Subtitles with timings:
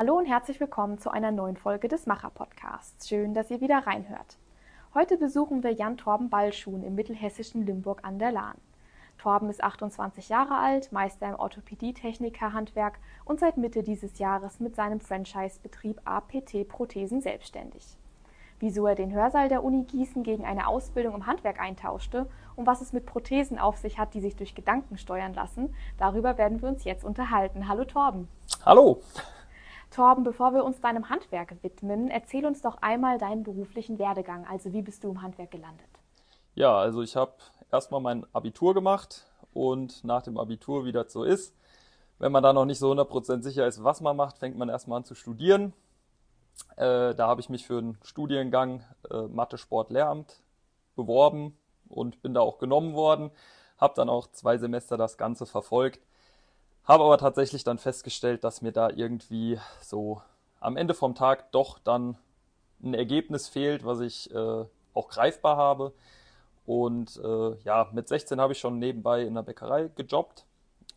[0.00, 3.08] Hallo und herzlich willkommen zu einer neuen Folge des Macher Podcasts.
[3.08, 4.38] Schön, dass ihr wieder reinhört.
[4.94, 8.54] Heute besuchen wir Jan Torben Ballschuhn im mittelhessischen Limburg an der Lahn.
[9.18, 15.00] Torben ist 28 Jahre alt, Meister im Orthopädie-Techniker-Handwerk und seit Mitte dieses Jahres mit seinem
[15.00, 17.98] Franchise-Betrieb APT Prothesen selbstständig.
[18.60, 22.82] Wieso er den Hörsaal der Uni Gießen gegen eine Ausbildung im Handwerk eintauschte und was
[22.82, 26.68] es mit Prothesen auf sich hat, die sich durch Gedanken steuern lassen, darüber werden wir
[26.68, 27.66] uns jetzt unterhalten.
[27.66, 28.28] Hallo Torben.
[28.64, 29.00] Hallo.
[29.90, 34.46] Torben, bevor wir uns deinem Handwerk widmen, erzähl uns doch einmal deinen beruflichen Werdegang.
[34.46, 35.88] Also wie bist du im Handwerk gelandet?
[36.54, 37.32] Ja, also ich habe
[37.70, 41.54] erstmal mein Abitur gemacht und nach dem Abitur, wie das so ist,
[42.18, 44.98] wenn man da noch nicht so 100% sicher ist, was man macht, fängt man erstmal
[44.98, 45.72] an zu studieren.
[46.76, 50.42] Äh, da habe ich mich für einen Studiengang äh, Mathe, Sport, Lehramt
[50.96, 51.56] beworben
[51.88, 53.30] und bin da auch genommen worden.
[53.78, 56.00] Habe dann auch zwei Semester das Ganze verfolgt.
[56.88, 60.22] Habe aber tatsächlich dann festgestellt, dass mir da irgendwie so
[60.58, 62.16] am Ende vom Tag doch dann
[62.82, 64.64] ein Ergebnis fehlt, was ich äh,
[64.94, 65.92] auch greifbar habe.
[66.64, 70.46] Und äh, ja, mit 16 habe ich schon nebenbei in der Bäckerei gejobbt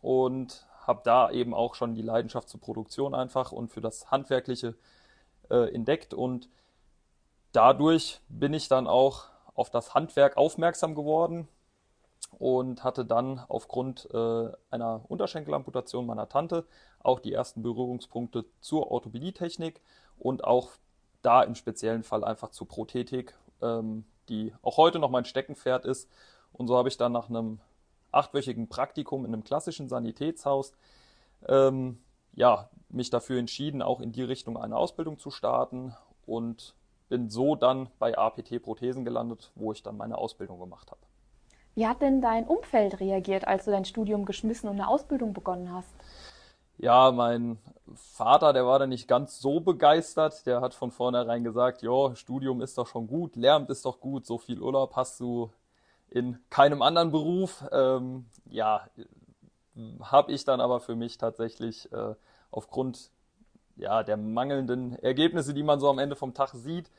[0.00, 4.74] und habe da eben auch schon die Leidenschaft zur Produktion einfach und für das Handwerkliche
[5.50, 6.14] äh, entdeckt.
[6.14, 6.48] Und
[7.52, 11.48] dadurch bin ich dann auch auf das Handwerk aufmerksam geworden
[12.38, 16.64] und hatte dann aufgrund äh, einer Unterschenkelamputation meiner Tante
[17.00, 19.80] auch die ersten Berührungspunkte zur Orthopädietechnik
[20.18, 20.70] und auch
[21.22, 26.08] da im speziellen Fall einfach zur Prothetik, ähm, die auch heute noch mein Steckenpferd ist.
[26.52, 27.60] Und so habe ich dann nach einem
[28.10, 30.72] achtwöchigen Praktikum in einem klassischen Sanitätshaus
[31.48, 31.98] ähm,
[32.34, 35.94] ja, mich dafür entschieden, auch in die Richtung eine Ausbildung zu starten
[36.26, 36.74] und
[37.08, 41.01] bin so dann bei APT Prothesen gelandet, wo ich dann meine Ausbildung gemacht habe.
[41.74, 45.72] Wie hat denn dein Umfeld reagiert, als du dein Studium geschmissen und eine Ausbildung begonnen
[45.72, 45.94] hast?
[46.78, 47.58] Ja, mein
[47.94, 50.46] Vater, der war da nicht ganz so begeistert.
[50.46, 54.26] Der hat von vornherein gesagt, ja, Studium ist doch schon gut, Lehramt ist doch gut,
[54.26, 55.50] so viel Urlaub hast du
[56.10, 57.64] in keinem anderen Beruf.
[57.72, 58.86] Ähm, ja,
[60.02, 62.14] habe ich dann aber für mich tatsächlich äh,
[62.50, 63.10] aufgrund
[63.76, 66.90] ja, der mangelnden Ergebnisse, die man so am Ende vom Tag sieht,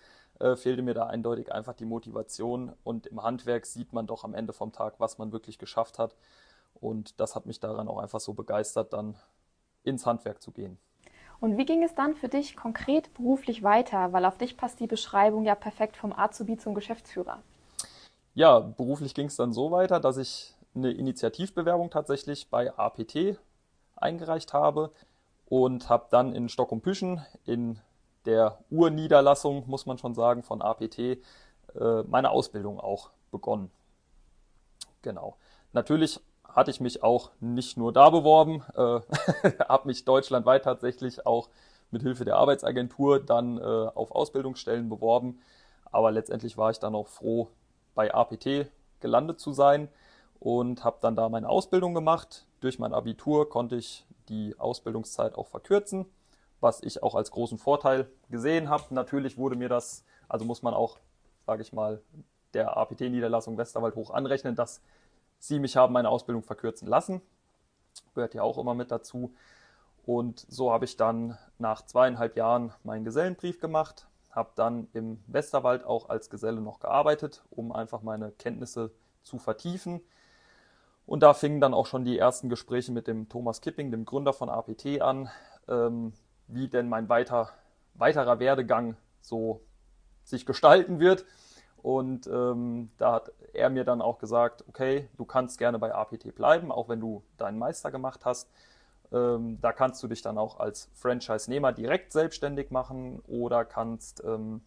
[0.43, 2.73] äh, fehlte mir da eindeutig einfach die Motivation.
[2.83, 6.15] Und im Handwerk sieht man doch am Ende vom Tag, was man wirklich geschafft hat.
[6.73, 9.15] Und das hat mich daran auch einfach so begeistert, dann
[9.83, 10.77] ins Handwerk zu gehen.
[11.39, 14.11] Und wie ging es dann für dich konkret beruflich weiter?
[14.13, 17.41] Weil auf dich passt die Beschreibung ja perfekt vom Azubi zum Geschäftsführer.
[18.33, 23.37] Ja, beruflich ging es dann so weiter, dass ich eine Initiativbewerbung tatsächlich bei APT
[23.95, 24.91] eingereicht habe
[25.45, 27.79] und habe dann in Stockholm-Püschen in
[28.25, 31.17] der Urniederlassung, muss man schon sagen, von APT äh,
[32.07, 33.71] meine Ausbildung auch begonnen.
[35.01, 35.37] Genau.
[35.73, 38.99] Natürlich hatte ich mich auch nicht nur da beworben, äh,
[39.67, 41.49] habe mich deutschlandweit tatsächlich auch
[41.91, 45.39] mit Hilfe der Arbeitsagentur dann äh, auf Ausbildungsstellen beworben.
[45.91, 47.49] Aber letztendlich war ich dann auch froh,
[47.95, 48.67] bei APT
[48.99, 49.89] gelandet zu sein
[50.39, 52.45] und habe dann da meine Ausbildung gemacht.
[52.61, 56.05] Durch mein Abitur konnte ich die Ausbildungszeit auch verkürzen,
[56.63, 58.85] was ich auch als großen Vorteil gesehen habe.
[58.95, 60.97] Natürlich wurde mir das, also muss man auch,
[61.45, 62.01] sage ich mal,
[62.53, 64.81] der APT-Niederlassung Westerwald hoch anrechnen, dass
[65.39, 67.21] sie mich haben meine Ausbildung verkürzen lassen.
[68.15, 69.33] Gehört ja auch immer mit dazu.
[70.05, 75.83] Und so habe ich dann nach zweieinhalb Jahren meinen Gesellenbrief gemacht, habe dann im Westerwald
[75.83, 78.91] auch als Geselle noch gearbeitet, um einfach meine Kenntnisse
[79.23, 80.01] zu vertiefen.
[81.05, 84.33] Und da fingen dann auch schon die ersten Gespräche mit dem Thomas Kipping, dem Gründer
[84.33, 85.29] von APT, an,
[85.67, 86.13] ähm,
[86.47, 87.49] wie denn mein weiter,
[87.95, 89.61] weiterer Werdegang so
[90.23, 91.25] sich gestalten wird.
[91.77, 96.33] Und ähm, da hat er mir dann auch gesagt, okay, du kannst gerne bei APT
[96.33, 98.49] bleiben, auch wenn du deinen Meister gemacht hast.
[99.11, 104.61] Ähm, da kannst du dich dann auch als Franchise-Nehmer direkt selbstständig machen oder kannst ähm,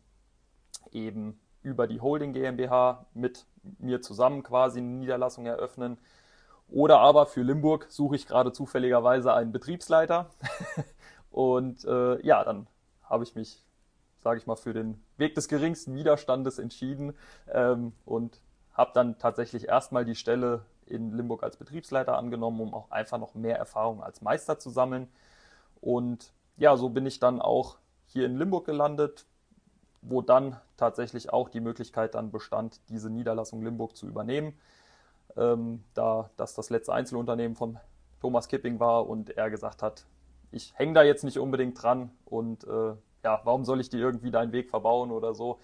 [0.93, 3.47] eben über die Holding GmbH mit
[3.79, 5.99] mir zusammen quasi eine Niederlassung eröffnen.
[6.69, 10.31] Oder aber für Limburg suche ich gerade zufälligerweise einen Betriebsleiter.
[11.37, 12.67] Und äh, ja, dann
[13.05, 13.67] habe ich mich
[14.27, 17.15] sage ich mal, für den Weg des geringsten Widerstandes entschieden
[17.53, 18.41] ähm, und
[18.73, 23.37] habe dann tatsächlich erstmal die Stelle in Limburg als Betriebsleiter angenommen, um auch einfach noch
[23.37, 25.09] mehr Erfahrung als Meister zu sammeln.
[25.81, 27.77] Und ja, so bin ich dann auch
[28.07, 29.27] hier in Limburg gelandet,
[30.03, 34.59] wo dann tatsächlich auch die Möglichkeit dann bestand, diese Niederlassung Limburg zu übernehmen,
[35.37, 37.79] ähm, da das das letzte Einzelunternehmen von
[38.21, 40.05] Thomas Kipping war und er gesagt hat,
[40.57, 44.31] ich hänge da jetzt nicht unbedingt dran und äh, ja, warum soll ich dir irgendwie
[44.31, 45.61] deinen Weg verbauen oder so?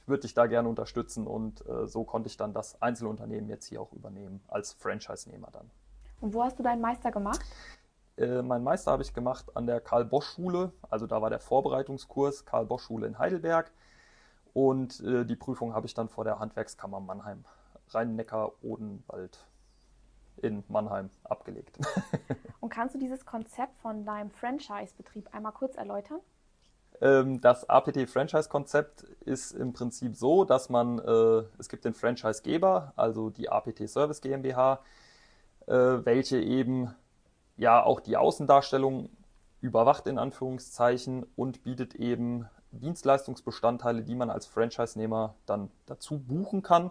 [0.00, 3.66] Ich würde dich da gerne unterstützen und äh, so konnte ich dann das Einzelunternehmen jetzt
[3.66, 5.70] hier auch übernehmen, als Franchise-Nehmer dann.
[6.20, 7.40] Und wo hast du deinen Meister gemacht?
[8.16, 13.06] Äh, mein Meister habe ich gemacht an der Karl-Bosch-Schule, also da war der Vorbereitungskurs Karl-Bosch-Schule
[13.06, 13.70] in Heidelberg.
[14.52, 17.44] Und äh, die Prüfung habe ich dann vor der Handwerkskammer Mannheim,
[17.90, 19.46] Rhein-Neckar-Odenwald
[20.42, 21.78] in Mannheim abgelegt.
[22.60, 26.20] Und kannst du dieses Konzept von deinem Franchise-Betrieb einmal kurz erläutern?
[27.00, 33.30] Ähm, das APT-Franchise-Konzept ist im Prinzip so, dass man, äh, es gibt den Franchise-Geber, also
[33.30, 34.80] die APT Service GmbH,
[35.66, 36.94] äh, welche eben
[37.56, 39.10] ja auch die Außendarstellung
[39.60, 46.90] überwacht in Anführungszeichen und bietet eben Dienstleistungsbestandteile, die man als Franchise-Nehmer dann dazu buchen kann.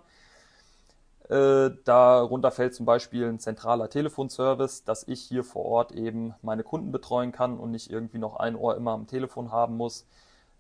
[1.30, 6.64] Äh, darunter fällt zum Beispiel ein zentraler Telefonservice, dass ich hier vor Ort eben meine
[6.64, 10.08] Kunden betreuen kann und nicht irgendwie noch ein Ohr immer am Telefon haben muss.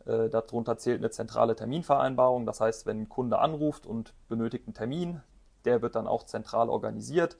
[0.05, 2.45] Äh, darunter zählt eine zentrale Terminvereinbarung.
[2.45, 5.21] Das heißt, wenn ein Kunde anruft und benötigt einen Termin,
[5.65, 7.37] der wird dann auch zentral organisiert.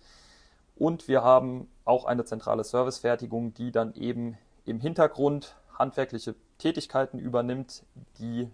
[0.76, 7.84] Und wir haben auch eine zentrale Servicefertigung, die dann eben im Hintergrund handwerkliche Tätigkeiten übernimmt,
[8.18, 8.50] die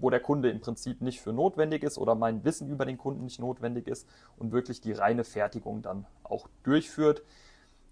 [0.00, 3.24] wo der Kunde im Prinzip nicht für notwendig ist oder mein Wissen über den Kunden
[3.24, 7.22] nicht notwendig ist und wirklich die reine Fertigung dann auch durchführt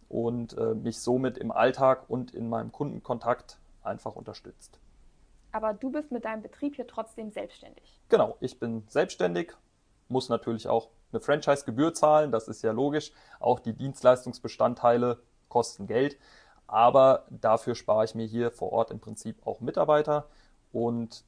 [0.08, 4.78] und äh, mich somit im Alltag und in meinem Kundenkontakt einfach unterstützt.
[5.52, 8.00] Aber du bist mit deinem Betrieb hier trotzdem selbstständig.
[8.08, 9.52] Genau, ich bin selbstständig,
[10.08, 13.12] muss natürlich auch eine Franchise-Gebühr zahlen, das ist ja logisch.
[13.38, 16.18] Auch die Dienstleistungsbestandteile kosten Geld,
[16.66, 20.28] aber dafür spare ich mir hier vor Ort im Prinzip auch Mitarbeiter
[20.72, 21.24] und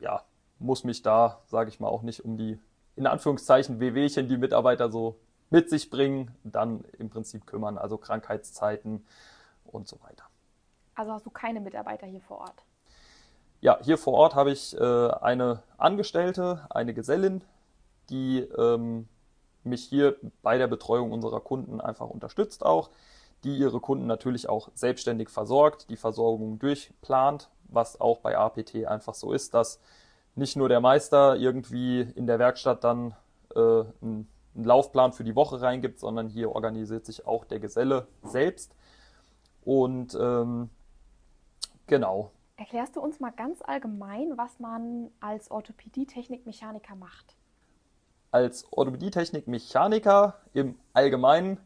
[0.00, 0.24] ja,
[0.58, 2.58] muss mich da, sage ich mal, auch nicht um die,
[2.96, 5.16] in Anführungszeichen, Wehwehchen, die Mitarbeiter so
[5.50, 9.04] mit sich bringen, dann im Prinzip kümmern, also Krankheitszeiten
[9.64, 10.24] und so weiter.
[10.94, 12.64] Also hast du keine Mitarbeiter hier vor Ort?
[13.60, 17.42] Ja, hier vor Ort habe ich äh, eine Angestellte, eine Gesellin,
[18.08, 19.08] die ähm,
[19.64, 22.90] mich hier bei der Betreuung unserer Kunden einfach unterstützt auch,
[23.44, 29.14] die ihre Kunden natürlich auch selbstständig versorgt, die Versorgung durchplant was auch bei APT einfach
[29.14, 29.80] so ist, dass
[30.34, 33.14] nicht nur der Meister irgendwie in der Werkstatt dann
[33.54, 38.06] äh, einen, einen Laufplan für die Woche reingibt, sondern hier organisiert sich auch der Geselle
[38.22, 38.74] selbst.
[39.64, 40.70] Und ähm,
[41.86, 42.30] genau.
[42.56, 47.36] Erklärst du uns mal ganz allgemein, was man als Orthopädie-Technik-Mechaniker macht?
[48.30, 51.58] Als Orthopädie-Technik-Mechaniker im Allgemeinen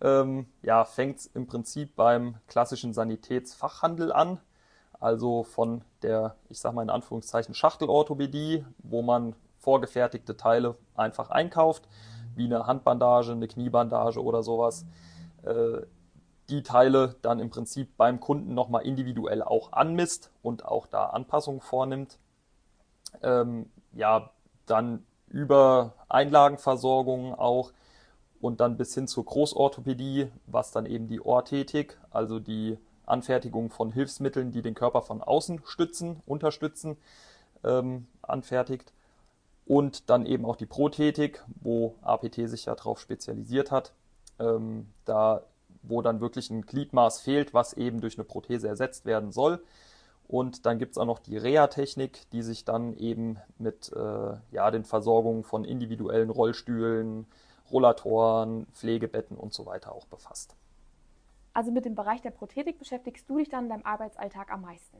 [0.00, 4.40] ähm, ja, fängt es im Prinzip beim klassischen Sanitätsfachhandel an
[5.00, 11.88] also von der, ich sage mal in Anführungszeichen, Schachtelorthopädie, wo man vorgefertigte Teile einfach einkauft,
[12.34, 14.86] wie eine Handbandage, eine Kniebandage oder sowas.
[15.42, 15.82] Äh,
[16.50, 21.60] die Teile dann im Prinzip beim Kunden nochmal individuell auch anmisst und auch da Anpassungen
[21.60, 22.18] vornimmt.
[23.22, 24.30] Ähm, ja,
[24.66, 27.72] dann über Einlagenversorgung auch
[28.40, 32.78] und dann bis hin zur Großorthopädie, was dann eben die Orthetik, also die
[33.10, 36.96] Anfertigung von Hilfsmitteln, die den Körper von außen stützen, unterstützen,
[37.64, 38.92] ähm, anfertigt.
[39.66, 43.92] Und dann eben auch die Prothetik, wo APT sich ja darauf spezialisiert hat,
[44.38, 45.42] ähm, da
[45.82, 49.62] wo dann wirklich ein Gliedmaß fehlt, was eben durch eine Prothese ersetzt werden soll.
[50.28, 54.70] Und dann gibt es auch noch die Reha-Technik, die sich dann eben mit äh, ja,
[54.70, 57.26] den Versorgungen von individuellen Rollstühlen,
[57.70, 60.54] Rollatoren, Pflegebetten und so weiter auch befasst.
[61.60, 64.96] Also mit dem Bereich der Prothetik beschäftigst du dich dann in deinem Arbeitsalltag am meisten?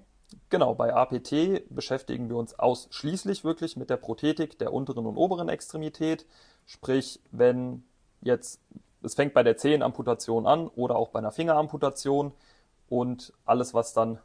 [0.51, 5.49] Genau, bei APT beschäftigen wir uns ausschließlich wirklich mit der Prothetik der unteren und oberen
[5.49, 6.27] Extremität.
[6.67, 7.82] Sprich, wenn
[8.20, 8.61] jetzt,
[9.03, 12.34] es fängt bei der Zehenamputation an oder auch bei einer Fingeramputation
[12.91, 14.19] und alles, was dann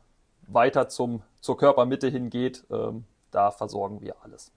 [0.45, 4.51] weiter zum, zur Körpermitte hingeht, ähm, da versorgen wir alles.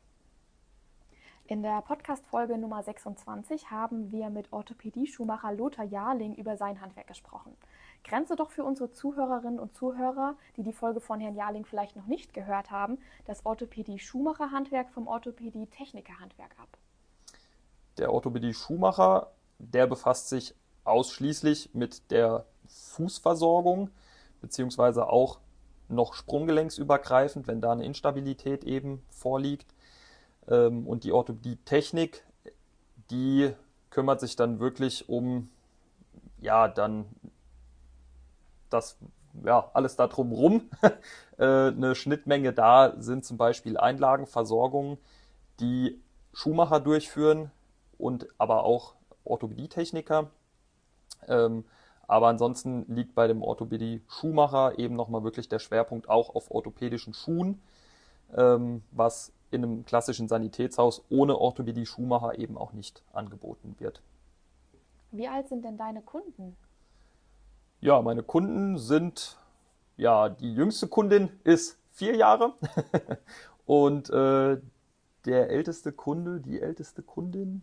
[1.50, 7.56] In der Podcast-Folge Nummer 26 haben wir mit Orthopädie-Schuhmacher Lothar Jarling über sein Handwerk gesprochen.
[8.08, 12.06] Grenze doch für unsere Zuhörerinnen und Zuhörer, die die Folge von Herrn Jarling vielleicht noch
[12.06, 16.68] nicht gehört haben, das Orthopädie-Schuhmacher-Handwerk vom Orthopädie-Techniker-Handwerk ab.
[17.98, 23.90] Der Orthopädie-Schuhmacher, der befasst sich ausschließlich mit der Fußversorgung,
[24.40, 25.38] beziehungsweise auch
[25.88, 29.74] noch sprunggelenksübergreifend, wenn da eine Instabilität eben vorliegt
[30.48, 32.24] ähm, und die Orthopädie-Technik,
[33.10, 33.52] die
[33.90, 35.50] kümmert sich dann wirklich um,
[36.40, 37.06] ja, dann
[38.70, 38.98] das,
[39.44, 40.68] ja, alles da drumrum.
[41.38, 44.98] äh, eine Schnittmenge da sind zum Beispiel Einlagenversorgungen,
[45.60, 46.00] die
[46.32, 47.50] Schuhmacher durchführen
[47.98, 48.94] und aber auch
[49.24, 50.30] Orthopädie-Techniker.
[51.26, 51.64] Ähm,
[52.06, 57.60] aber ansonsten liegt bei dem Orthopädie-Schuhmacher eben nochmal wirklich der Schwerpunkt auch auf orthopädischen Schuhen,
[58.34, 64.02] ähm, was in einem klassischen Sanitätshaus ohne Orthopädie Schuhmacher eben auch nicht angeboten wird.
[65.10, 66.56] Wie alt sind denn deine Kunden?
[67.80, 69.38] Ja, meine Kunden sind,
[69.96, 72.54] ja, die jüngste Kundin ist vier Jahre
[73.66, 74.60] und äh,
[75.24, 77.62] der älteste Kunde, die älteste Kundin,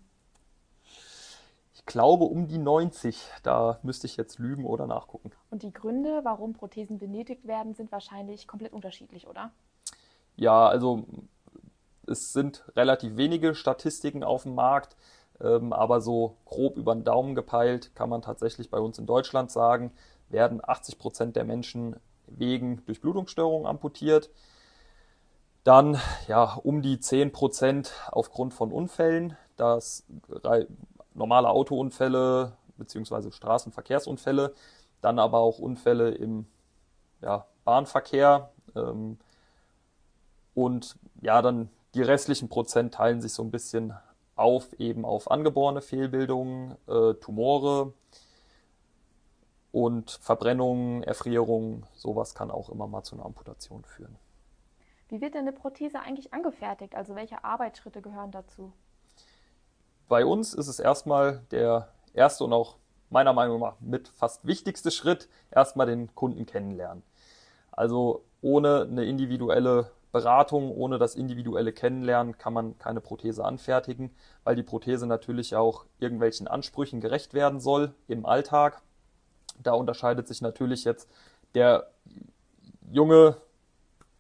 [1.74, 3.28] ich glaube um die 90.
[3.44, 5.32] Da müsste ich jetzt lügen oder nachgucken.
[5.50, 9.52] Und die Gründe, warum Prothesen benötigt werden, sind wahrscheinlich komplett unterschiedlich, oder?
[10.38, 11.06] Ja, also
[12.08, 14.96] es sind relativ wenige Statistiken auf dem Markt,
[15.42, 19.52] ähm, aber so grob über den Daumen gepeilt kann man tatsächlich bei uns in Deutschland
[19.52, 19.92] sagen,
[20.30, 21.96] werden 80 Prozent der Menschen
[22.28, 24.30] wegen Durchblutungsstörungen amputiert.
[25.64, 29.36] Dann ja um die 10 Prozent aufgrund von Unfällen.
[29.58, 30.06] Das
[31.14, 33.32] normale Autounfälle bzw.
[33.32, 34.54] Straßenverkehrsunfälle,
[35.02, 36.46] dann aber auch Unfälle im
[37.22, 38.52] ja, Bahnverkehr.
[38.76, 39.18] Ähm,
[40.54, 43.94] und ja, dann die restlichen Prozent teilen sich so ein bisschen
[44.36, 47.94] auf eben auf angeborene Fehlbildungen, äh, Tumore
[49.72, 51.86] und Verbrennungen, Erfrierungen.
[51.96, 54.18] Sowas kann auch immer mal zu einer Amputation führen.
[55.08, 56.96] Wie wird denn eine Prothese eigentlich angefertigt?
[56.96, 58.74] Also welche Arbeitsschritte gehören dazu?
[60.08, 62.78] Bei uns ist es erstmal der erste und auch
[63.10, 67.04] meiner Meinung nach mit fast wichtigste Schritt, erstmal den Kunden kennenlernen.
[67.72, 74.56] Also ohne eine individuelle Beratung, ohne das individuelle Kennenlernen kann man keine Prothese anfertigen, weil
[74.56, 78.82] die Prothese natürlich auch irgendwelchen Ansprüchen gerecht werden soll im Alltag.
[79.62, 81.10] Da unterscheidet sich natürlich jetzt
[81.54, 81.92] der
[82.90, 83.36] junge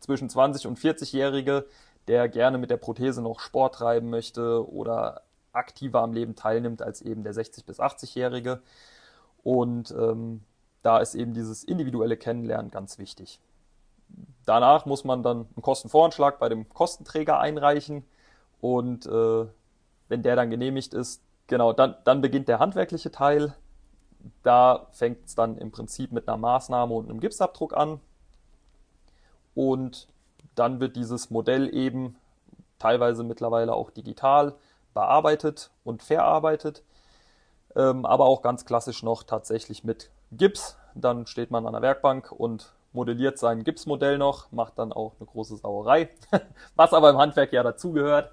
[0.01, 1.65] zwischen 20 und 40-Jährige,
[2.09, 5.21] der gerne mit der Prothese noch Sport treiben möchte oder
[5.53, 8.61] aktiver am Leben teilnimmt als eben der 60- bis 80-Jährige.
[9.43, 10.43] Und ähm,
[10.81, 13.39] da ist eben dieses individuelle Kennenlernen ganz wichtig.
[14.45, 18.05] Danach muss man dann einen Kostenvoranschlag bei dem Kostenträger einreichen
[18.61, 19.45] und äh,
[20.07, 23.55] wenn der dann genehmigt ist, genau, dann, dann beginnt der handwerkliche Teil.
[24.43, 27.99] Da fängt es dann im Prinzip mit einer Maßnahme und einem Gipsabdruck an.
[29.53, 30.07] Und
[30.55, 32.15] dann wird dieses Modell eben
[32.79, 34.55] teilweise mittlerweile auch digital
[34.93, 36.83] bearbeitet und verarbeitet,
[37.75, 40.77] ähm, aber auch ganz klassisch noch tatsächlich mit Gips.
[40.93, 45.27] Dann steht man an der Werkbank und modelliert sein Gipsmodell noch, macht dann auch eine
[45.27, 46.09] große Sauerei,
[46.75, 48.31] was aber im Handwerk ja dazugehört.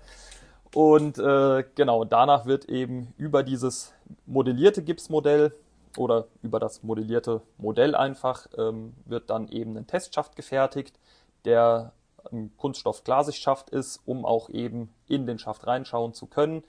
[0.75, 3.92] Und äh, genau, danach wird eben über dieses
[4.25, 5.52] modellierte Gipsmodell
[5.99, 10.99] oder über das modellierte Modell einfach ähm, wird dann eben ein Testschaft gefertigt,
[11.45, 11.92] der
[12.31, 16.62] ein Kunststoff-Glasigschaft ist, um auch eben in den Schaft reinschauen zu können.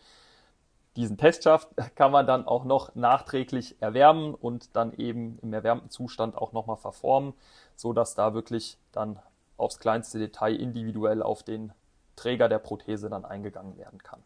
[0.96, 6.38] Diesen Testschaft kann man dann auch noch nachträglich erwärmen und dann eben im erwärmten Zustand
[6.38, 7.34] auch nochmal verformen,
[7.76, 9.20] so dass da wirklich dann
[9.58, 11.74] aufs kleinste Detail individuell auf den
[12.16, 14.22] Träger der Prothese dann eingegangen werden kann.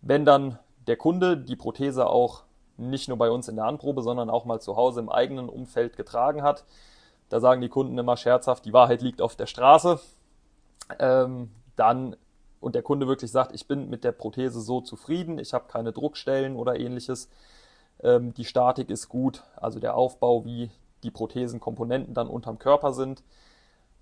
[0.00, 2.44] Wenn dann der Kunde die Prothese auch
[2.76, 5.96] nicht nur bei uns in der Anprobe, sondern auch mal zu Hause im eigenen Umfeld
[5.96, 6.64] getragen hat,
[7.28, 10.00] da sagen die Kunden immer scherzhaft, die Wahrheit liegt auf der Straße.
[10.98, 12.16] Ähm, dann
[12.60, 15.92] und der Kunde wirklich sagt, ich bin mit der Prothese so zufrieden, ich habe keine
[15.92, 17.28] Druckstellen oder ähnliches,
[18.02, 20.70] ähm, die Statik ist gut, also der Aufbau, wie
[21.02, 23.22] die Prothesenkomponenten dann unterm Körper sind,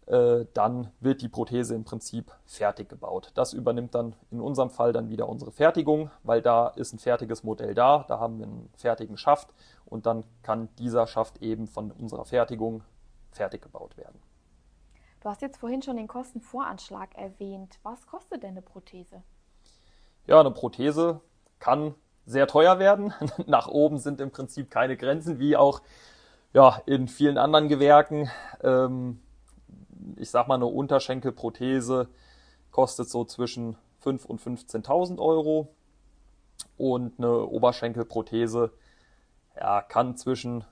[0.07, 3.33] äh, dann wird die Prothese im Prinzip fertig gebaut.
[3.35, 7.43] Das übernimmt dann in unserem Fall dann wieder unsere Fertigung, weil da ist ein fertiges
[7.43, 9.49] Modell da, da haben wir einen fertigen Schaft
[9.85, 12.83] und dann kann dieser Schaft eben von unserer Fertigung
[13.33, 14.21] fertig gebaut werden.
[15.27, 17.81] Du hast jetzt vorhin schon den Kostenvoranschlag erwähnt.
[17.83, 19.25] Was kostet denn eine Prothese?
[20.29, 21.21] Ja, eine Prothese
[21.59, 23.13] kann sehr teuer werden.
[23.47, 25.83] Nach oben sind im Prinzip keine Grenzen, wie auch
[26.53, 28.31] ja, in vielen anderen Gewerken.
[28.63, 29.21] Ähm,
[30.15, 32.09] ich sag mal, eine Unterschenkelprothese
[32.71, 35.75] kostet so zwischen 5.000 und 15.000 Euro
[36.77, 38.71] und eine Oberschenkelprothese
[39.57, 40.63] ja, kann zwischen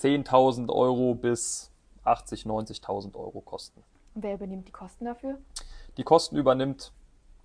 [0.00, 1.70] 10.000 Euro bis
[2.04, 3.82] 80, 90.000 Euro kosten.
[4.14, 5.38] Und wer übernimmt die Kosten dafür?
[5.96, 6.92] Die Kosten übernimmt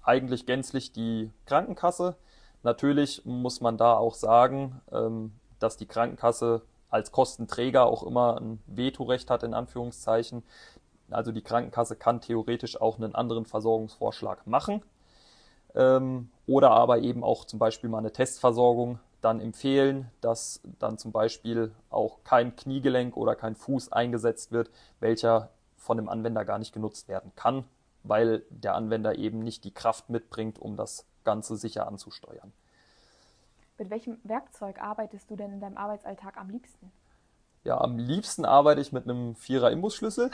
[0.04, 2.16] eigentlich gänzlich die Krankenkasse.
[2.64, 8.62] Natürlich muss man da auch sagen, ähm, dass die Krankenkasse als Kostenträger auch immer ein
[8.66, 10.44] Vetorecht hat, in Anführungszeichen.
[11.12, 14.84] Also die Krankenkasse kann theoretisch auch einen anderen Versorgungsvorschlag machen
[15.76, 21.12] ähm, oder aber eben auch zum Beispiel mal eine Testversorgung dann empfehlen, dass dann zum
[21.12, 26.74] Beispiel auch kein Kniegelenk oder kein Fuß eingesetzt wird, welcher von dem Anwender gar nicht
[26.74, 27.66] genutzt werden kann,
[28.04, 32.54] weil der Anwender eben nicht die Kraft mitbringt, um das Ganze sicher anzusteuern.
[33.78, 36.92] Mit welchem Werkzeug arbeitest du denn in deinem Arbeitsalltag am liebsten?
[37.64, 40.32] Ja, am liebsten arbeite ich mit einem Vierer Imbusschlüssel.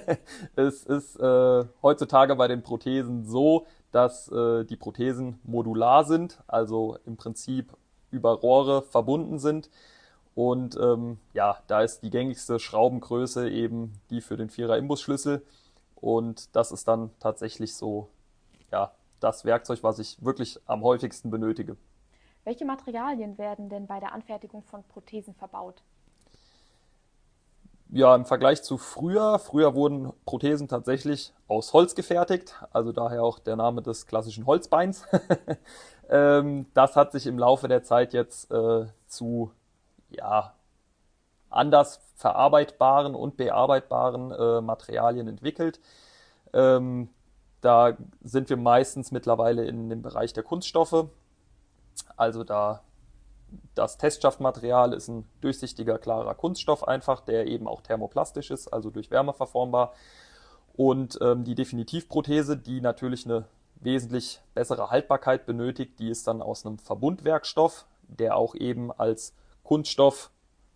[0.56, 6.96] es ist äh, heutzutage bei den Prothesen so, dass äh, die Prothesen modular sind, also
[7.06, 7.76] im Prinzip
[8.10, 9.70] über Rohre verbunden sind.
[10.34, 15.44] Und ähm, ja, da ist die gängigste Schraubengröße eben die für den Vierer Imbusschlüssel.
[15.96, 18.08] Und das ist dann tatsächlich so,
[18.72, 21.76] ja, das Werkzeug, was ich wirklich am häufigsten benötige.
[22.44, 25.82] Welche Materialien werden denn bei der Anfertigung von Prothesen verbaut?
[27.92, 33.40] Ja, im Vergleich zu früher, früher wurden Prothesen tatsächlich aus Holz gefertigt, also daher auch
[33.40, 35.04] der Name des klassischen Holzbeins.
[36.12, 39.52] Ähm, das hat sich im Laufe der Zeit jetzt äh, zu
[40.10, 40.54] ja,
[41.48, 45.78] anders verarbeitbaren und bearbeitbaren äh, Materialien entwickelt.
[46.52, 47.10] Ähm,
[47.60, 51.06] da sind wir meistens mittlerweile in dem Bereich der Kunststoffe.
[52.16, 52.82] Also da
[53.74, 59.10] das Testschaftmaterial ist ein durchsichtiger, klarer Kunststoff einfach, der eben auch thermoplastisch ist, also durch
[59.10, 59.94] Wärme verformbar.
[60.74, 66.64] Und ähm, die Definitivprothese, die natürlich eine wesentlich bessere Haltbarkeit benötigt, die ist dann aus
[66.64, 70.30] einem Verbundwerkstoff, der auch eben als Kunststoff,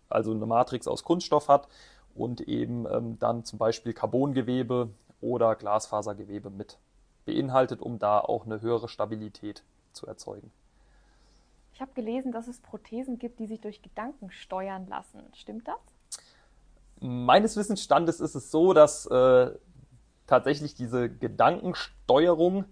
[0.09, 1.67] also eine Matrix aus Kunststoff hat
[2.13, 4.89] und eben ähm, dann zum Beispiel Carbongewebe
[5.21, 6.77] oder Glasfasergewebe mit
[7.25, 10.51] beinhaltet, um da auch eine höhere Stabilität zu erzeugen.
[11.75, 15.21] Ich habe gelesen, dass es Prothesen gibt, die sich durch Gedanken steuern lassen.
[15.33, 15.75] Stimmt das?
[17.01, 19.51] Meines Wissensstandes ist es so, dass äh,
[20.25, 22.63] tatsächlich diese Gedankensteuerung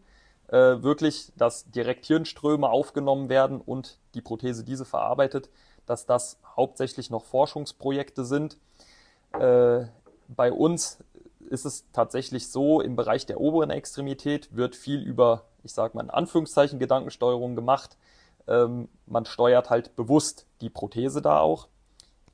[0.48, 5.50] äh, wirklich, dass direkt Hirnströme aufgenommen werden und die Prothese diese verarbeitet,
[5.86, 8.58] dass das hauptsächlich noch Forschungsprojekte sind.
[9.38, 9.86] Äh,
[10.30, 11.04] bei uns
[11.50, 16.04] ist es tatsächlich so, im Bereich der oberen Extremität wird viel über, ich sage mal
[16.04, 17.98] in Anführungszeichen, Gedankensteuerung gemacht.
[18.48, 21.68] Ähm, man steuert halt bewusst die Prothese da auch,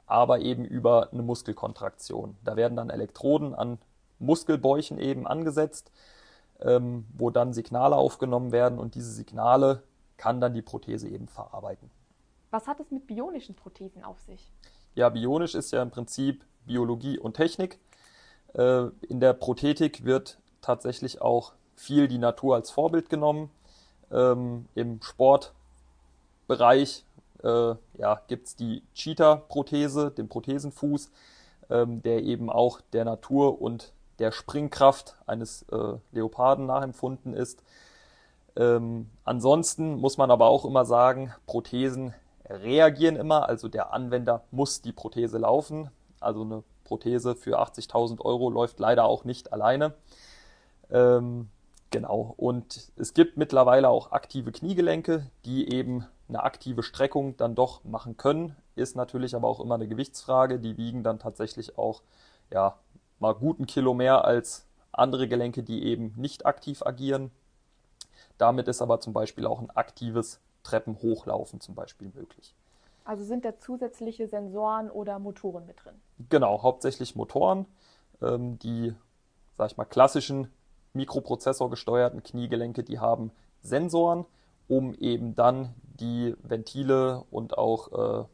[0.06, 2.38] aber eben über eine Muskelkontraktion.
[2.44, 3.80] Da werden dann Elektroden an
[4.20, 5.92] Muskelbäuchen eben angesetzt,
[6.62, 9.84] ähm, wo dann Signale aufgenommen werden und diese Signale
[10.18, 11.90] kann dann die Prothese eben verarbeiten.
[12.52, 14.52] Was hat es mit bionischen Prothesen auf sich?
[14.96, 17.80] Ja, bionisch ist ja im Prinzip Biologie und Technik.
[18.54, 23.52] Äh, in der Prothetik wird tatsächlich auch viel die Natur als Vorbild genommen.
[24.12, 25.54] Ähm, Im Sport
[26.50, 27.06] Bereich
[27.44, 31.12] äh, ja, gibt es die Cheetah-Prothese, den Prothesenfuß,
[31.70, 37.64] ähm, der eben auch der Natur und der Springkraft eines äh, Leoparden nachempfunden ist.
[38.56, 42.16] Ähm, ansonsten muss man aber auch immer sagen, Prothesen
[42.50, 45.92] reagieren immer, also der Anwender muss die Prothese laufen.
[46.20, 49.94] Also eine Prothese für 80.000 Euro läuft leider auch nicht alleine.
[50.90, 51.50] Ähm,
[51.92, 52.34] genau.
[52.38, 58.16] Und es gibt mittlerweile auch aktive Kniegelenke, die eben eine aktive Streckung dann doch machen
[58.16, 60.60] können, ist natürlich aber auch immer eine Gewichtsfrage.
[60.60, 62.02] Die wiegen dann tatsächlich auch
[62.52, 62.78] ja,
[63.20, 67.32] mal guten Kilo mehr als andere Gelenke, die eben nicht aktiv agieren.
[68.38, 72.56] Damit ist aber zum Beispiel auch ein aktives Treppenhochlaufen zum Beispiel möglich.
[73.04, 75.96] Also sind da zusätzliche Sensoren oder Motoren mit drin?
[76.30, 77.66] Genau, hauptsächlich Motoren.
[78.22, 78.94] Ähm, die,
[79.58, 80.52] sag ich mal, klassischen
[80.94, 84.26] mikroprozessorgesteuerten Kniegelenke, die haben Sensoren,
[84.68, 88.26] um eben dann die Ventile und auch äh,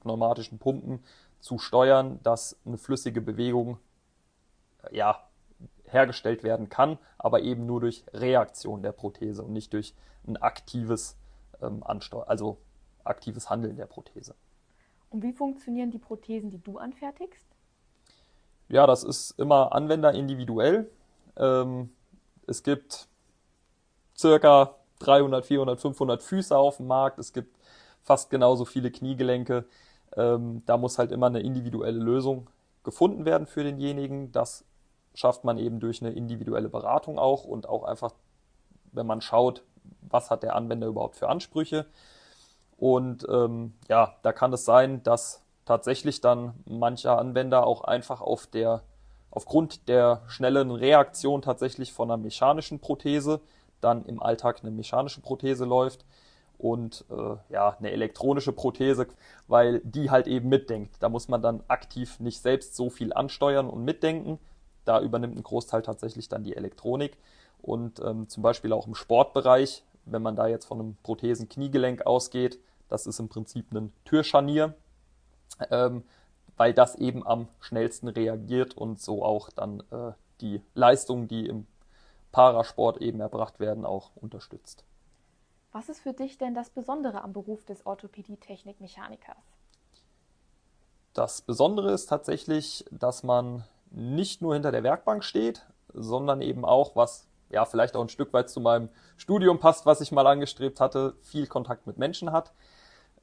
[0.00, 1.00] pneumatischen Pumpen
[1.40, 3.78] zu steuern, dass eine flüssige Bewegung
[4.84, 5.28] äh, ja,
[5.84, 9.94] hergestellt werden kann, aber eben nur durch Reaktion der Prothese und nicht durch
[10.26, 11.16] ein aktives
[11.62, 12.58] ähm, Ansteu also
[13.04, 14.34] aktives Handeln der Prothese.
[15.10, 17.46] Und wie funktionieren die Prothesen, die du anfertigst?
[18.68, 20.90] Ja, das ist immer anwenderindividuell.
[21.36, 21.90] Ähm,
[22.46, 23.08] es gibt
[24.16, 27.18] circa 300, 400, 500 Füße auf dem Markt.
[27.18, 27.56] Es gibt
[28.02, 29.64] fast genauso viele Kniegelenke.
[30.16, 32.48] Ähm, da muss halt immer eine individuelle Lösung
[32.82, 34.32] gefunden werden für denjenigen.
[34.32, 34.64] Das
[35.14, 38.12] schafft man eben durch eine individuelle Beratung auch und auch einfach,
[38.92, 39.62] wenn man schaut,
[40.00, 41.86] was hat der Anwender überhaupt für Ansprüche.
[42.76, 48.46] Und ähm, ja, da kann es sein, dass tatsächlich dann mancher Anwender auch einfach auf
[48.46, 48.82] der,
[49.30, 53.40] aufgrund der schnellen Reaktion tatsächlich von einer mechanischen Prothese
[53.80, 56.04] dann im Alltag eine mechanische Prothese läuft
[56.58, 59.06] und äh, ja, eine elektronische Prothese,
[59.46, 60.96] weil die halt eben mitdenkt.
[61.00, 64.38] Da muss man dann aktiv nicht selbst so viel ansteuern und mitdenken.
[64.84, 67.16] Da übernimmt ein Großteil tatsächlich dann die Elektronik.
[67.62, 72.58] Und ähm, zum Beispiel auch im Sportbereich, wenn man da jetzt von einem Prothesen-Kniegelenk ausgeht,
[72.88, 74.74] das ist im Prinzip ein Türscharnier,
[75.70, 76.02] ähm,
[76.56, 81.66] weil das eben am schnellsten reagiert und so auch dann äh, die Leistung, die im
[82.32, 84.84] Parasport eben erbracht werden, auch unterstützt.
[85.72, 89.36] Was ist für dich denn das Besondere am Beruf des Orthopädie-Technik-Mechanikers?
[91.12, 96.96] Das Besondere ist tatsächlich, dass man nicht nur hinter der Werkbank steht, sondern eben auch,
[96.96, 100.80] was ja vielleicht auch ein Stück weit zu meinem Studium passt, was ich mal angestrebt
[100.80, 102.52] hatte, viel Kontakt mit Menschen hat.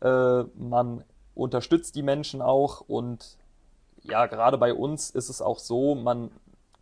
[0.02, 1.04] Äh, man
[1.36, 3.38] unterstützt die Menschen auch und
[4.04, 6.32] ja, gerade bei uns ist es auch so, man,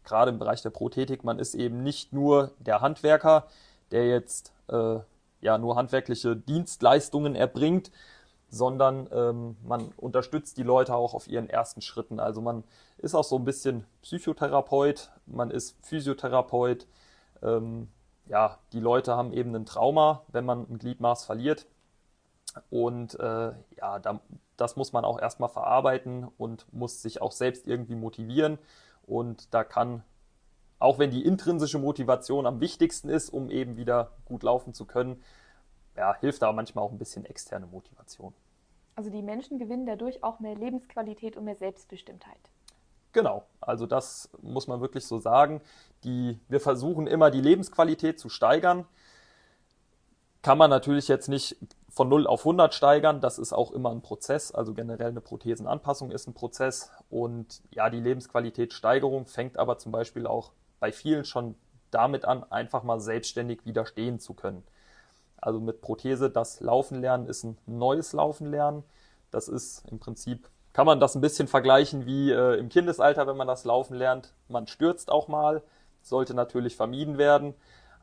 [0.04, 3.48] gerade im Bereich der Prothetik, man ist eben nicht nur der Handwerker,
[3.92, 5.00] der jetzt äh,
[5.42, 7.92] ja nur handwerkliche Dienstleistungen erbringt,
[8.50, 12.20] sondern ähm, man unterstützt die Leute auch auf ihren ersten Schritten.
[12.20, 12.64] Also man
[12.98, 16.88] ist auch so ein bisschen Psychotherapeut, man ist Physiotherapeut.
[17.42, 17.90] Ähm,
[18.28, 21.66] ja, die Leute haben eben ein Trauma, wenn man ein Gliedmaß verliert.
[22.70, 24.20] Und äh, ja, da,
[24.56, 28.60] das muss man auch erstmal verarbeiten und muss sich auch selbst irgendwie motivieren.
[29.06, 30.04] Und da kann,
[30.80, 35.22] auch wenn die intrinsische Motivation am wichtigsten ist, um eben wieder gut laufen zu können,
[35.96, 38.34] ja, hilft da manchmal auch ein bisschen externe Motivation.
[38.96, 42.40] Also die Menschen gewinnen dadurch auch mehr Lebensqualität und mehr Selbstbestimmtheit.
[43.12, 45.62] Genau, also das muss man wirklich so sagen.
[46.04, 48.86] Die, wir versuchen immer die Lebensqualität zu steigern.
[50.42, 51.58] Kann man natürlich jetzt nicht
[51.94, 53.22] von 0 auf 100 steigern.
[53.22, 54.52] Das ist auch immer ein Prozess.
[54.52, 56.92] Also generell eine Prothesenanpassung ist ein Prozess.
[57.10, 61.56] Und ja, die Lebensqualitätssteigerung fängt aber zum Beispiel auch bei vielen schon
[61.92, 64.64] damit an, einfach mal selbstständig widerstehen zu können.
[65.38, 68.84] Also mit Prothese das Laufen lernen ist ein neues Laufen lernen.
[69.30, 73.38] Das ist im Prinzip, kann man das ein bisschen vergleichen wie äh, im Kindesalter, wenn
[73.38, 74.34] man das Laufen lernt.
[74.48, 75.62] Man stürzt auch mal,
[76.02, 77.54] sollte natürlich vermieden werden.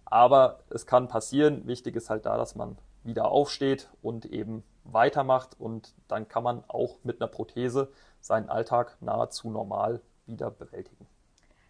[0.05, 1.67] Aber es kann passieren.
[1.67, 6.65] Wichtig ist halt da, dass man wieder aufsteht und eben weitermacht und dann kann man
[6.69, 11.07] auch mit einer Prothese seinen Alltag nahezu normal wieder bewältigen.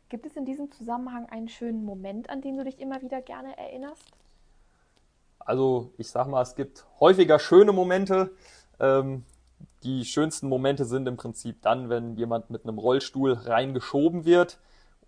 [0.09, 3.57] Gibt es in diesem Zusammenhang einen schönen Moment, an den du dich immer wieder gerne
[3.57, 4.05] erinnerst?
[5.39, 8.33] Also ich sag mal, es gibt häufiger schöne Momente.
[8.79, 9.25] Ähm,
[9.83, 14.59] die schönsten Momente sind im Prinzip dann, wenn jemand mit einem Rollstuhl reingeschoben wird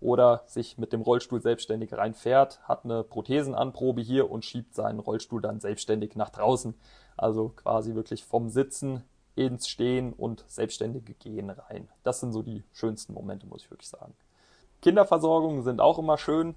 [0.03, 5.41] oder sich mit dem Rollstuhl selbstständig reinfährt, hat eine Prothesenanprobe hier und schiebt seinen Rollstuhl
[5.41, 6.75] dann selbstständig nach draußen.
[7.17, 9.03] Also quasi wirklich vom Sitzen
[9.35, 11.89] ins Stehen und selbstständige Gehen rein.
[12.03, 14.13] Das sind so die schönsten Momente, muss ich wirklich sagen.
[14.81, 16.55] Kinderversorgungen sind auch immer schön,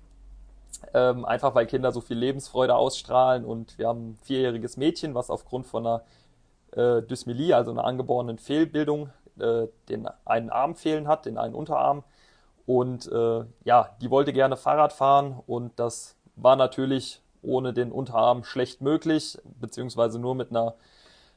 [0.93, 5.31] ähm, einfach weil Kinder so viel Lebensfreude ausstrahlen und wir haben ein vierjähriges Mädchen, was
[5.31, 6.03] aufgrund von einer
[6.73, 12.03] äh, Dysmelie, also einer angeborenen Fehlbildung, äh, den einen Arm fehlen hat, den einen Unterarm
[12.67, 18.45] und äh, ja, die wollte gerne Fahrrad fahren und das war natürlich ohne den Unterarm
[18.45, 20.75] schlecht möglich, beziehungsweise nur mit einer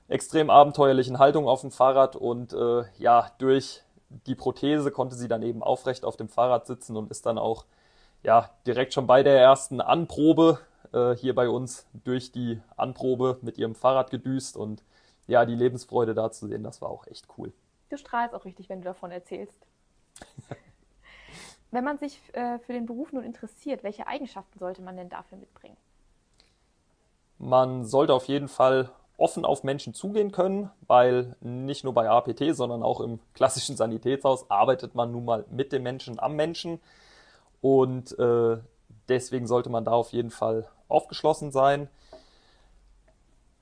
[0.08, 2.16] extrem abenteuerlichen Haltung auf dem Fahrrad.
[2.16, 3.84] Und äh, ja, durch
[4.26, 7.66] die Prothese konnte sie dann eben aufrecht auf dem Fahrrad sitzen und ist dann auch
[8.24, 10.60] ja direkt schon bei der ersten Anprobe
[10.94, 14.84] äh, hier bei uns durch die Anprobe mit ihrem Fahrrad gedüst und
[15.28, 17.54] ja, die Lebensfreude da zu sehen, das war auch echt cool.
[17.90, 19.54] Du strahlst auch richtig, wenn du davon erzählst.
[21.72, 25.38] Wenn man sich äh, für den Beruf nun interessiert, welche Eigenschaften sollte man denn dafür
[25.38, 25.78] mitbringen?
[27.38, 32.56] Man sollte auf jeden Fall offen auf Menschen zugehen können, weil nicht nur bei APT,
[32.56, 36.80] sondern auch im klassischen Sanitätshaus arbeitet man nun mal mit dem Menschen am Menschen.
[37.62, 38.58] Und äh,
[39.08, 41.90] deswegen sollte man da auf jeden Fall aufgeschlossen sein.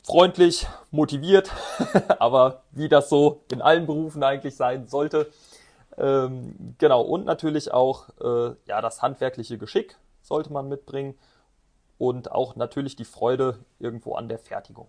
[0.03, 1.51] Freundlich, motiviert,
[2.19, 5.29] aber wie das so in allen Berufen eigentlich sein sollte,
[5.97, 11.17] ähm, genau, und natürlich auch äh, ja, das handwerkliche Geschick sollte man mitbringen
[11.97, 14.87] und auch natürlich die Freude irgendwo an der Fertigung.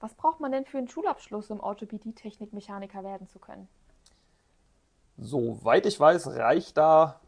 [0.00, 3.68] Was braucht man denn für einen Schulabschluss, um Orthopädie-Technik-Mechaniker werden zu können?
[5.16, 7.20] Soweit ich weiß, reicht da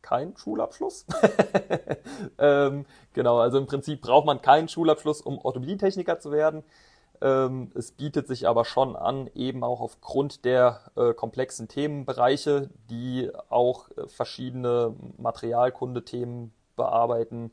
[0.00, 1.04] kein Schulabschluss.
[2.38, 6.62] ähm, genau, also im Prinzip braucht man keinen Schulabschluss, um Orthopädie-Techniker zu werden.
[7.20, 13.30] Ähm, es bietet sich aber schon an, eben auch aufgrund der äh, komplexen Themenbereiche, die
[13.48, 17.50] auch äh, verschiedene Materialkundethemen bearbeiten,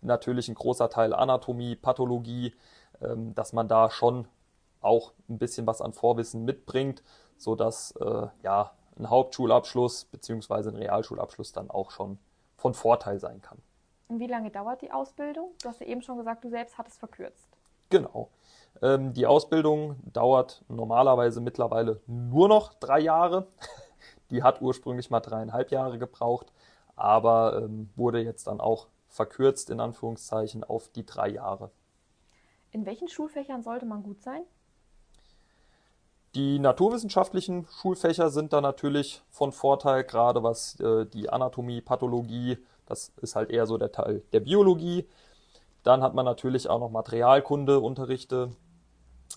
[0.00, 2.54] natürlich ein großer Teil Anatomie, Pathologie,
[3.02, 4.28] ähm, dass man da schon
[4.80, 7.02] auch ein bisschen was an Vorwissen mitbringt,
[7.36, 10.68] sodass äh, ja ein Hauptschulabschluss bzw.
[10.68, 12.18] ein Realschulabschluss dann auch schon
[12.56, 13.58] von Vorteil sein kann.
[14.08, 15.50] Und wie lange dauert die Ausbildung?
[15.62, 17.48] Du hast ja eben schon gesagt, du selbst hattest verkürzt.
[17.90, 18.28] Genau.
[18.82, 23.48] Ähm, die Ausbildung dauert normalerweise mittlerweile nur noch drei Jahre.
[24.30, 26.52] Die hat ursprünglich mal dreieinhalb Jahre gebraucht,
[26.96, 31.70] aber ähm, wurde jetzt dann auch verkürzt in Anführungszeichen auf die drei Jahre.
[32.72, 34.42] In welchen Schulfächern sollte man gut sein?
[36.34, 43.12] Die naturwissenschaftlichen Schulfächer sind da natürlich von Vorteil, gerade was äh, die Anatomie, Pathologie, das
[43.20, 45.06] ist halt eher so der Teil der Biologie.
[45.82, 48.50] Dann hat man natürlich auch noch Materialkundeunterrichte,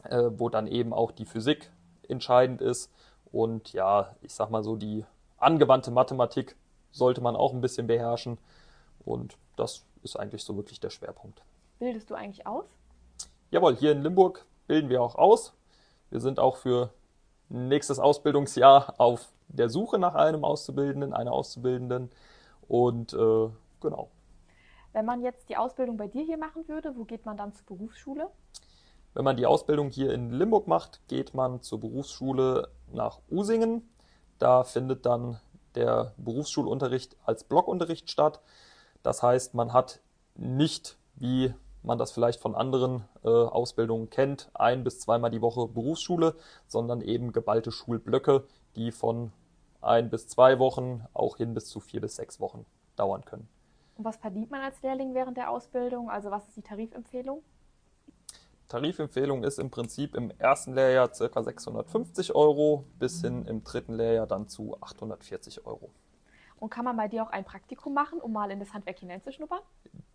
[0.04, 1.72] äh, wo dann eben auch die Physik
[2.08, 2.92] entscheidend ist.
[3.32, 5.06] Und ja, ich sag mal so, die
[5.38, 6.56] angewandte Mathematik
[6.92, 8.38] sollte man auch ein bisschen beherrschen.
[9.06, 11.42] Und das ist eigentlich so wirklich der Schwerpunkt.
[11.80, 12.66] Bildest du eigentlich aus?
[13.50, 15.54] Jawohl, hier in Limburg bilden wir auch aus.
[16.10, 16.92] Wir sind auch für
[17.50, 22.10] nächstes Ausbildungsjahr auf der Suche nach einem Auszubildenden, einer Auszubildenden.
[22.68, 23.50] Und äh,
[23.82, 24.10] genau.
[24.94, 27.66] Wenn man jetzt die Ausbildung bei dir hier machen würde, wo geht man dann zur
[27.66, 28.30] Berufsschule?
[29.14, 33.90] Wenn man die Ausbildung hier in Limburg macht, geht man zur Berufsschule nach Usingen.
[34.40, 35.40] Da findet dann
[35.76, 38.42] der Berufsschulunterricht als Blockunterricht statt.
[39.04, 40.00] Das heißt, man hat
[40.36, 45.68] nicht, wie man das vielleicht von anderen äh, Ausbildungen kennt, ein bis zweimal die Woche
[45.68, 46.36] Berufsschule,
[46.68, 48.46] sondern eben geballte Schulblöcke,
[48.76, 49.34] die von
[49.82, 53.50] ein bis zwei Wochen auch hin bis zu vier bis sechs Wochen dauern können.
[53.98, 56.10] Und was verdient man als Lehrling während der Ausbildung?
[56.10, 57.44] Also was ist die Tarifempfehlung?
[58.72, 61.44] Tarifempfehlung ist im Prinzip im ersten Lehrjahr ca.
[61.44, 65.92] 650 Euro bis hin im dritten Lehrjahr dann zu 840 Euro.
[66.58, 69.60] Und kann man bei dir auch ein Praktikum machen, um mal in das Handwerk hineinzuschnuppern?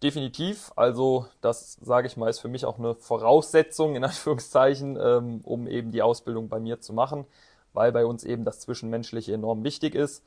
[0.03, 0.73] Definitiv.
[0.75, 5.67] Also das sage ich mal, ist für mich auch eine Voraussetzung in Anführungszeichen, ähm, um
[5.67, 7.27] eben die Ausbildung bei mir zu machen,
[7.75, 10.25] weil bei uns eben das Zwischenmenschliche enorm wichtig ist.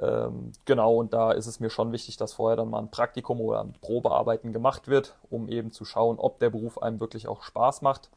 [0.00, 3.40] Ähm, genau, und da ist es mir schon wichtig, dass vorher dann mal ein Praktikum
[3.40, 7.42] oder ein Probearbeiten gemacht wird, um eben zu schauen, ob der Beruf einem wirklich auch
[7.42, 8.10] Spaß macht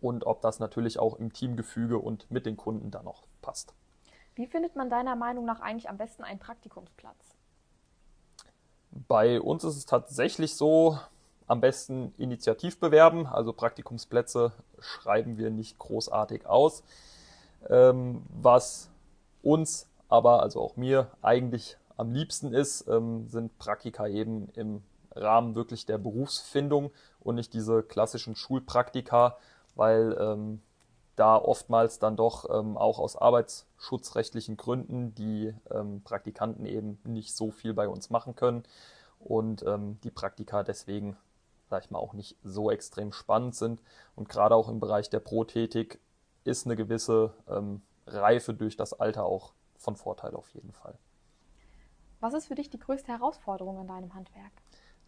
[0.00, 3.74] und ob das natürlich auch im Teamgefüge und mit den Kunden dann noch passt.
[4.34, 7.16] Wie findet man deiner Meinung nach eigentlich am besten einen Praktikumsplatz?
[9.06, 10.98] Bei uns ist es tatsächlich so,
[11.48, 13.26] am besten initiativ bewerben.
[13.26, 16.84] Also Praktikumsplätze schreiben wir nicht großartig aus.
[17.68, 18.90] Ähm, was
[19.42, 24.82] uns aber, also auch mir, eigentlich am liebsten ist, ähm, sind Praktika eben im
[25.14, 26.90] Rahmen wirklich der Berufsfindung
[27.20, 29.36] und nicht diese klassischen Schulpraktika,
[29.74, 30.62] weil ähm,
[31.16, 37.50] da oftmals dann doch ähm, auch aus arbeitsschutzrechtlichen Gründen die ähm, Praktikanten eben nicht so
[37.50, 38.62] viel bei uns machen können
[39.18, 41.16] und ähm, die Praktika deswegen,
[41.68, 43.82] sag ich mal, auch nicht so extrem spannend sind.
[44.14, 45.98] Und gerade auch im Bereich der Prothetik
[46.44, 50.98] ist eine gewisse ähm, Reife durch das Alter auch von Vorteil auf jeden Fall.
[52.20, 54.52] Was ist für dich die größte Herausforderung an deinem Handwerk?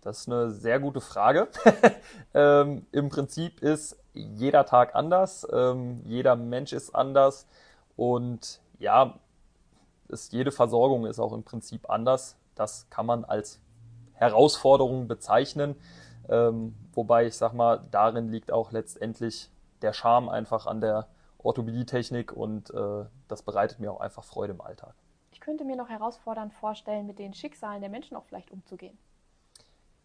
[0.01, 1.49] Das ist eine sehr gute Frage.
[2.35, 7.47] ähm, Im Prinzip ist jeder Tag anders, ähm, jeder Mensch ist anders
[7.97, 9.19] und ja,
[10.09, 12.37] ist, jede Versorgung ist auch im Prinzip anders.
[12.55, 13.61] Das kann man als
[14.15, 15.77] Herausforderung bezeichnen.
[16.29, 19.51] Ähm, wobei ich sag mal, darin liegt auch letztendlich
[19.83, 21.09] der Charme einfach an der
[21.43, 24.95] Orthopädietechnik und äh, das bereitet mir auch einfach Freude im Alltag.
[25.33, 28.99] Ich könnte mir noch herausfordernd vorstellen, mit den Schicksalen der Menschen auch vielleicht umzugehen.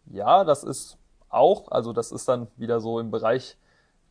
[0.06, 3.56] Ja, das ist auch, also das ist dann wieder so im Bereich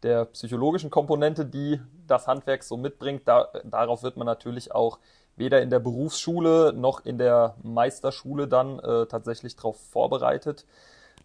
[0.03, 3.27] der psychologischen Komponente, die das Handwerk so mitbringt.
[3.27, 4.99] Da, darauf wird man natürlich auch
[5.35, 10.65] weder in der Berufsschule noch in der Meisterschule dann äh, tatsächlich darauf vorbereitet.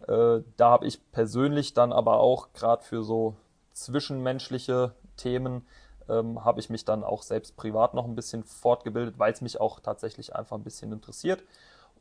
[0.08, 3.36] Äh, da habe ich persönlich dann aber auch gerade für so
[3.72, 5.66] zwischenmenschliche Themen
[6.10, 9.60] ähm, habe ich mich dann auch selbst privat noch ein bisschen fortgebildet, weil es mich
[9.60, 11.42] auch tatsächlich einfach ein bisschen interessiert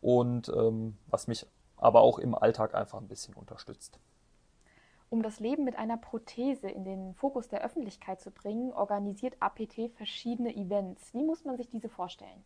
[0.02, 1.46] und ähm, was mich
[1.78, 4.00] aber auch im Alltag einfach ein bisschen unterstützt.
[5.10, 9.92] Um das Leben mit einer Prothese in den Fokus der Öffentlichkeit zu bringen, organisiert APT
[9.96, 11.14] verschiedene Events.
[11.14, 12.44] Wie muss man sich diese vorstellen?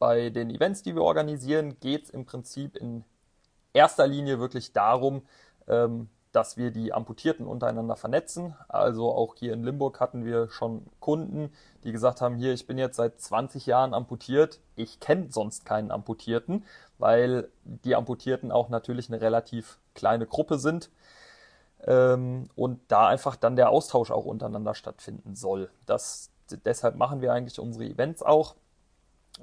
[0.00, 3.04] Bei den Events, die wir organisieren, geht es im Prinzip in
[3.72, 5.22] erster Linie wirklich darum,
[5.68, 8.56] ähm, dass wir die Amputierten untereinander vernetzen.
[8.68, 11.52] Also auch hier in Limburg hatten wir schon Kunden,
[11.84, 15.92] die gesagt haben, hier, ich bin jetzt seit 20 Jahren amputiert, ich kenne sonst keinen
[15.92, 16.64] Amputierten,
[16.98, 20.90] weil die Amputierten auch natürlich eine relativ kleine Gruppe sind
[21.86, 25.70] ähm, und da einfach dann der Austausch auch untereinander stattfinden soll.
[25.86, 26.30] Das,
[26.64, 28.56] deshalb machen wir eigentlich unsere Events auch.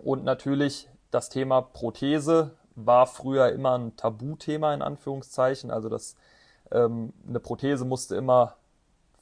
[0.03, 5.71] Und natürlich das Thema Prothese war früher immer ein Tabuthema in Anführungszeichen.
[5.71, 6.17] Also das
[6.71, 8.55] ähm, eine Prothese musste immer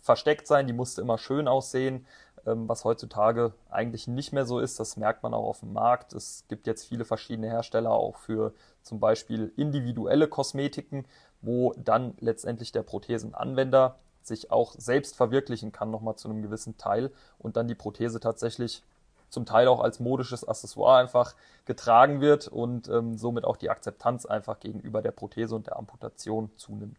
[0.01, 2.05] versteckt sein, die musste immer schön aussehen,
[2.45, 4.79] ähm, was heutzutage eigentlich nicht mehr so ist.
[4.79, 6.13] Das merkt man auch auf dem Markt.
[6.13, 11.05] Es gibt jetzt viele verschiedene Hersteller auch für zum Beispiel individuelle Kosmetiken,
[11.41, 17.11] wo dann letztendlich der Prothesenanwender sich auch selbst verwirklichen kann, nochmal zu einem gewissen Teil
[17.37, 18.83] und dann die Prothese tatsächlich
[19.29, 21.35] zum Teil auch als modisches Accessoire einfach
[21.65, 26.51] getragen wird und ähm, somit auch die Akzeptanz einfach gegenüber der Prothese und der Amputation
[26.55, 26.97] zunimmt.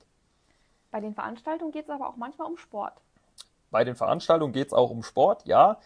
[0.91, 2.95] Bei den Veranstaltungen geht es aber auch manchmal um Sport.
[3.71, 5.79] Bei den Veranstaltungen geht es auch um Sport, ja.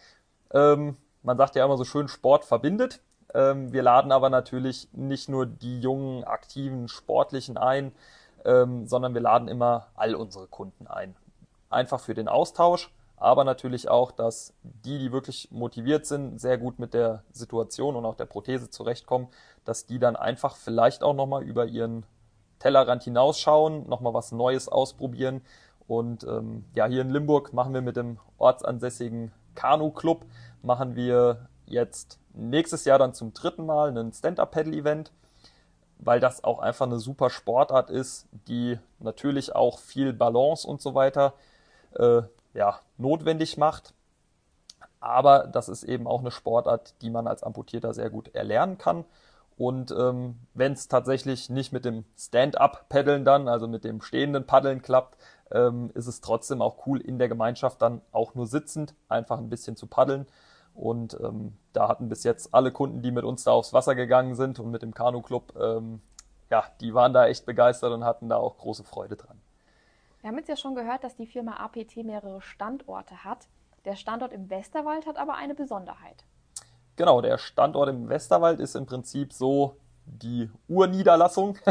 [0.51, 3.01] Ähm, man sagt ja immer so schön, Sport verbindet.
[3.33, 7.91] Ähm, wir laden aber natürlich nicht nur die jungen, aktiven, sportlichen ein,
[8.43, 11.15] ähm, sondern wir laden immer all unsere Kunden ein.
[11.69, 16.79] Einfach für den Austausch, aber natürlich auch, dass die, die wirklich motiviert sind, sehr gut
[16.79, 19.27] mit der Situation und auch der Prothese zurechtkommen,
[19.65, 22.05] dass die dann einfach vielleicht auch nochmal über ihren
[22.65, 25.43] Tellerrand hinausschauen, nochmal was Neues ausprobieren
[25.85, 30.25] Und ähm, ja, hier in Limburg machen wir mit dem ortsansässigen Kanu-Club,
[30.63, 35.11] machen wir jetzt nächstes Jahr dann zum dritten Mal einen Stand-Up-Paddle-Event,
[35.99, 40.95] weil das auch einfach eine super Sportart ist, die natürlich auch viel Balance und so
[40.95, 41.33] weiter
[41.93, 42.23] äh,
[42.55, 43.93] ja, notwendig macht.
[44.99, 49.05] Aber das ist eben auch eine Sportart, die man als Amputierter sehr gut erlernen kann.
[49.57, 54.81] Und ähm, wenn es tatsächlich nicht mit dem Stand-up-Paddeln dann, also mit dem stehenden Paddeln
[54.81, 55.17] klappt,
[55.51, 59.49] ähm, ist es trotzdem auch cool, in der Gemeinschaft dann auch nur sitzend einfach ein
[59.49, 60.27] bisschen zu paddeln.
[60.73, 64.35] Und ähm, da hatten bis jetzt alle Kunden, die mit uns da aufs Wasser gegangen
[64.35, 66.01] sind und mit dem Kanu-Club, ähm,
[66.49, 69.39] ja, die waren da echt begeistert und hatten da auch große Freude dran.
[70.19, 73.47] Wir haben jetzt ja schon gehört, dass die Firma APT mehrere Standorte hat.
[73.85, 76.25] Der Standort im Westerwald hat aber eine Besonderheit.
[76.95, 81.57] Genau, der Standort im Westerwald ist im Prinzip so die Urniederlassung.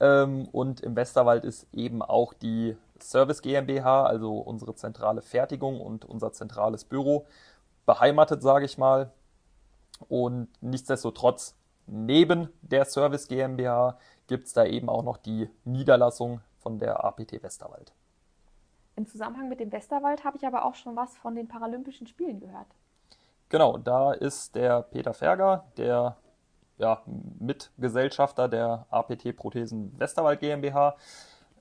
[0.00, 6.04] Ähm, und im Westerwald ist eben auch die Service GmbH, also unsere zentrale Fertigung und
[6.04, 7.26] unser zentrales Büro,
[7.86, 9.12] beheimatet, sage ich mal.
[10.08, 16.78] Und nichtsdestotrotz, neben der Service GmbH gibt es da eben auch noch die Niederlassung von
[16.78, 17.92] der APT Westerwald.
[18.96, 22.40] Im Zusammenhang mit dem Westerwald habe ich aber auch schon was von den Paralympischen Spielen
[22.40, 22.68] gehört.
[23.54, 26.16] Genau, da ist der Peter Ferger, der
[26.76, 27.02] ja,
[27.38, 30.96] Mitgesellschafter der APT Prothesen Westerwald GmbH.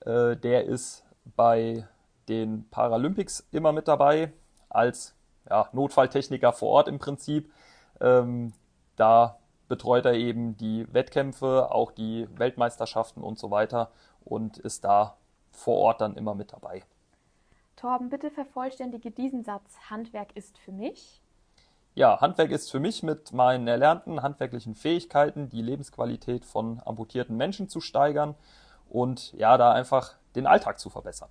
[0.03, 1.87] Äh, der ist bei
[2.27, 4.33] den Paralympics immer mit dabei
[4.69, 5.13] als
[5.47, 7.53] ja, Notfalltechniker vor Ort im Prinzip.
[8.01, 8.53] Ähm,
[8.95, 13.91] da betreut er eben die Wettkämpfe, auch die Weltmeisterschaften und so weiter
[14.25, 15.15] und ist da
[15.51, 16.81] vor Ort dann immer mit dabei.
[17.75, 19.77] Torben, bitte vervollständige diesen Satz.
[19.91, 21.22] Handwerk ist für mich.
[21.95, 27.69] Ja, Handwerk ist für mich mit meinen erlernten handwerklichen Fähigkeiten die Lebensqualität von amputierten Menschen
[27.69, 28.33] zu steigern
[28.89, 31.29] und ja, da einfach den Alltag zu verbessern.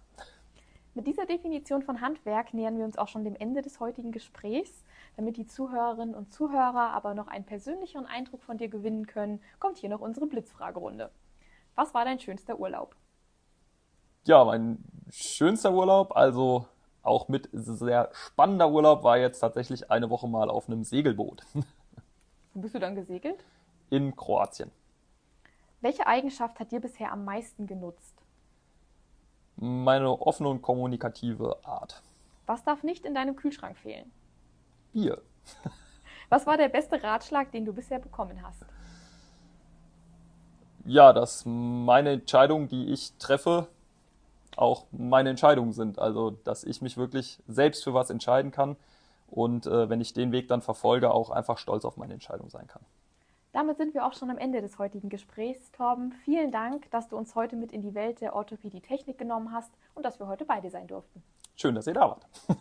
[0.94, 4.84] Mit dieser Definition von Handwerk nähern wir uns auch schon dem Ende des heutigen Gesprächs.
[5.16, 9.78] Damit die Zuhörerinnen und Zuhörer aber noch einen persönlicheren Eindruck von dir gewinnen können, kommt
[9.78, 11.10] hier noch unsere Blitzfragerunde.
[11.74, 12.94] Was war dein schönster Urlaub?
[14.24, 16.66] Ja, mein schönster Urlaub, also
[17.02, 21.44] auch mit sehr spannender Urlaub, war jetzt tatsächlich eine Woche mal auf einem Segelboot.
[22.54, 23.44] Wo bist du dann gesegelt?
[23.90, 24.70] In Kroatien.
[25.80, 28.14] Welche Eigenschaft hat dir bisher am meisten genutzt?
[29.56, 32.02] Meine offene und kommunikative Art.
[32.46, 34.10] Was darf nicht in deinem Kühlschrank fehlen?
[34.92, 35.20] Bier.
[36.28, 38.64] Was war der beste Ratschlag, den du bisher bekommen hast?
[40.84, 43.68] Ja, dass meine Entscheidungen, die ich treffe,
[44.56, 45.98] auch meine Entscheidungen sind.
[45.98, 48.76] Also, dass ich mich wirklich selbst für was entscheiden kann
[49.28, 52.66] und äh, wenn ich den Weg dann verfolge, auch einfach stolz auf meine Entscheidung sein
[52.66, 52.82] kann.
[53.52, 55.70] Damit sind wir auch schon am Ende des heutigen Gesprächs.
[55.72, 59.70] Torben, vielen Dank, dass du uns heute mit in die Welt der Orthopädie-Technik genommen hast
[59.94, 61.22] und dass wir heute beide sein durften.
[61.54, 62.26] Schön, dass ihr da wart.